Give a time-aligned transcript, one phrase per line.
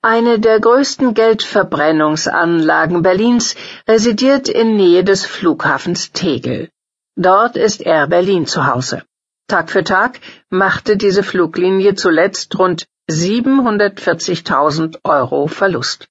[0.00, 3.54] Eine der größten Geldverbrennungsanlagen Berlins
[3.86, 6.70] residiert in Nähe des Flughafens Tegel.
[7.16, 9.02] Dort ist Air Berlin zu Hause.
[9.48, 10.20] Tag für Tag
[10.50, 16.08] machte diese Fluglinie zuletzt rund 740.000 Euro Verlust.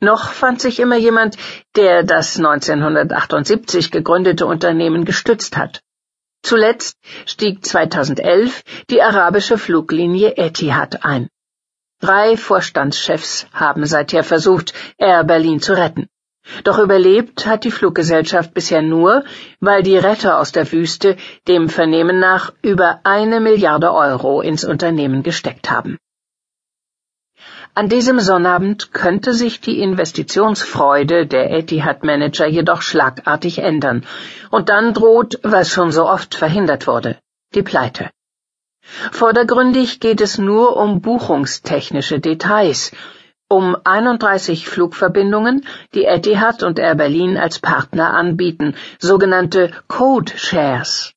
[0.00, 1.36] Noch fand sich immer jemand,
[1.76, 5.80] der das 1978 gegründete Unternehmen gestützt hat.
[6.42, 6.96] Zuletzt
[7.26, 11.28] stieg 2011 die arabische Fluglinie Etihad ein.
[12.00, 16.08] Drei Vorstandschefs haben seither versucht, Air Berlin zu retten.
[16.62, 19.24] Doch überlebt hat die Fluggesellschaft bisher nur,
[19.60, 21.16] weil die Retter aus der Wüste
[21.48, 25.98] dem Vernehmen nach über eine Milliarde Euro ins Unternehmen gesteckt haben.
[27.76, 34.04] An diesem Sonnabend könnte sich die Investitionsfreude der Etihad-Manager jedoch schlagartig ändern,
[34.50, 37.18] und dann droht, was schon so oft verhindert wurde,
[37.54, 38.10] die Pleite.
[39.12, 42.92] Vordergründig geht es nur um buchungstechnische Details,
[43.48, 51.12] um 31 Flugverbindungen, die Etihad und Air Berlin als Partner anbieten, sogenannte Code Shares.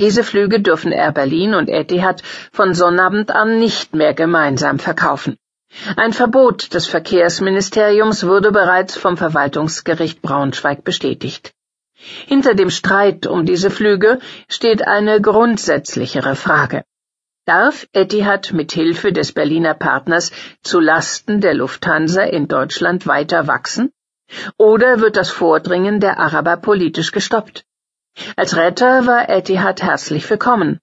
[0.00, 5.36] Diese Flüge dürfen Air Berlin und Etihad von Sonnabend an nicht mehr gemeinsam verkaufen.
[5.96, 11.52] Ein Verbot des Verkehrsministeriums wurde bereits vom Verwaltungsgericht Braunschweig bestätigt.
[12.26, 14.18] Hinter dem Streit um diese Flüge
[14.48, 16.84] steht eine grundsätzlichere Frage.
[17.46, 23.92] Darf Etihad mit Hilfe des Berliner Partners zu Lasten der Lufthansa in Deutschland weiter wachsen?
[24.56, 27.66] Oder wird das Vordringen der Araber politisch gestoppt?
[28.36, 30.80] Als Retter war Etihad herzlich willkommen.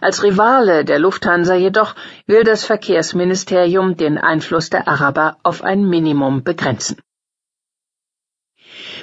[0.00, 1.94] Als Rivale der Lufthansa jedoch
[2.26, 7.02] will das Verkehrsministerium den Einfluss der Araber auf ein Minimum begrenzen.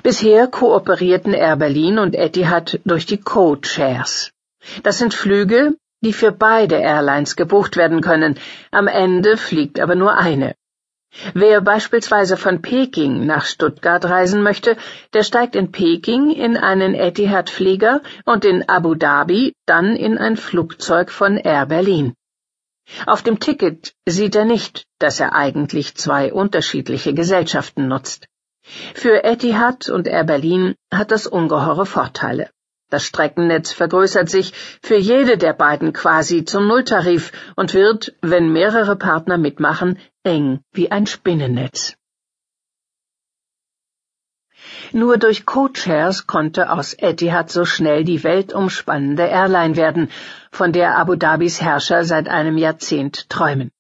[0.01, 4.31] Bisher kooperierten Air Berlin und Etihad durch die Code Shares.
[4.81, 8.39] Das sind Flüge, die für beide Airlines gebucht werden können,
[8.71, 10.53] am Ende fliegt aber nur eine.
[11.33, 14.77] Wer beispielsweise von Peking nach Stuttgart reisen möchte,
[15.13, 21.09] der steigt in Peking in einen Etihad-Flieger und in Abu Dhabi dann in ein Flugzeug
[21.09, 22.13] von Air Berlin.
[23.07, 28.27] Auf dem Ticket sieht er nicht, dass er eigentlich zwei unterschiedliche Gesellschaften nutzt.
[28.93, 32.49] Für Etihad und Air Berlin hat das ungeheure Vorteile.
[32.89, 38.95] Das Streckennetz vergrößert sich für jede der beiden quasi zum Nulltarif und wird, wenn mehrere
[38.95, 41.95] Partner mitmachen, eng wie ein Spinnennetz.
[44.91, 50.09] Nur durch Co-Chairs konnte aus Etihad so schnell die weltumspannende Airline werden,
[50.51, 53.71] von der Abu Dhabis Herrscher seit einem Jahrzehnt träumen.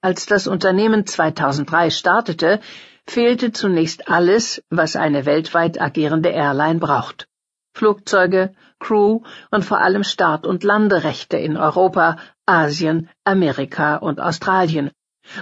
[0.00, 2.60] Als das Unternehmen 2003 startete,
[3.06, 7.28] fehlte zunächst alles, was eine weltweit agierende Airline braucht.
[7.76, 9.20] Flugzeuge, Crew
[9.50, 12.16] und vor allem Start- und Landerechte in Europa,
[12.46, 14.90] Asien, Amerika und Australien.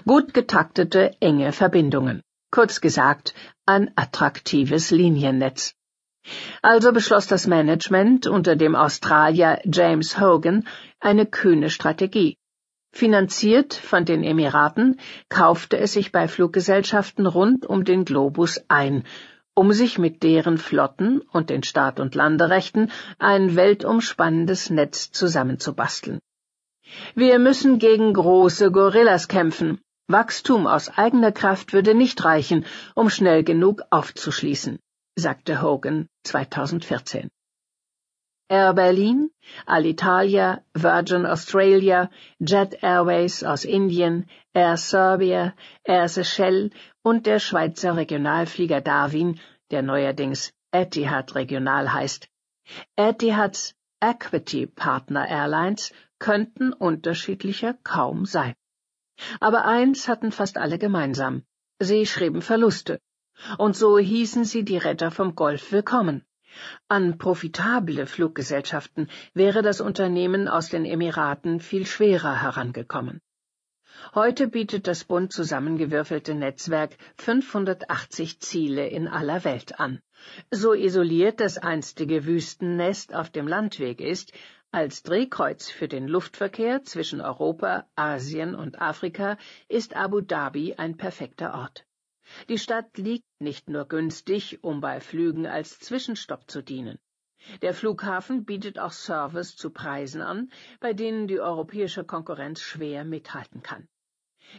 [0.05, 2.23] Gut getaktete, enge Verbindungen.
[2.51, 3.35] Kurz gesagt,
[3.67, 5.75] ein attraktives Liniennetz.
[6.61, 10.67] Also beschloss das Management unter dem Australier James Hogan
[10.99, 12.37] eine kühne Strategie.
[12.91, 19.05] Finanziert von den Emiraten kaufte es sich bei Fluggesellschaften rund um den Globus ein
[19.55, 26.21] um sich mit deren Flotten und den Start- und Landerechten ein weltumspannendes Netz zusammenzubasteln.
[27.15, 29.81] Wir müssen gegen große Gorillas kämpfen.
[30.07, 34.79] Wachstum aus eigener Kraft würde nicht reichen, um schnell genug aufzuschließen,
[35.17, 37.31] sagte Hogan 2014.
[38.51, 39.31] Air Berlin,
[39.65, 45.55] Alitalia, Virgin Australia, Jet Airways aus Indien, Air Serbia,
[45.85, 46.71] Air Seychelles
[47.05, 49.39] und der Schweizer Regionalflieger Darwin,
[49.71, 52.29] der neuerdings Etihad Regional heißt.
[52.97, 58.55] Etihads Equity Partner Airlines könnten unterschiedlicher kaum sein.
[59.39, 61.43] Aber eins hatten fast alle gemeinsam.
[61.79, 63.01] Sie schrieben Verluste.
[63.59, 66.25] Und so hießen sie die Retter vom Golf willkommen.
[66.89, 73.21] An profitable Fluggesellschaften wäre das Unternehmen aus den Emiraten viel schwerer herangekommen.
[74.13, 80.03] Heute bietet das bunt zusammengewürfelte Netzwerk 580 Ziele in aller Welt an.
[80.51, 84.33] So isoliert das einstige Wüstennest auf dem Landweg ist,
[84.71, 91.55] als Drehkreuz für den Luftverkehr zwischen Europa, Asien und Afrika ist Abu Dhabi ein perfekter
[91.55, 91.87] Ort.
[92.49, 96.99] Die Stadt liegt nicht nur günstig, um bei Flügen als Zwischenstopp zu dienen.
[97.63, 100.51] Der Flughafen bietet auch Service zu Preisen an,
[100.81, 103.89] bei denen die europäische Konkurrenz schwer mithalten kann.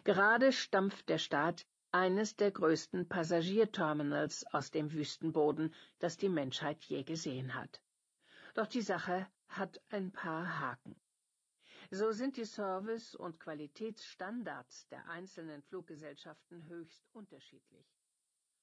[0.04, 7.04] Gerade stampft der Staat eines der größten Passagierterminals aus dem Wüstenboden, das die Menschheit je
[7.04, 7.82] gesehen hat.
[8.54, 10.96] Doch die Sache hat ein paar Haken.
[11.92, 17.95] So sind die Service- und Qualitätsstandards der einzelnen Fluggesellschaften höchst unterschiedlich.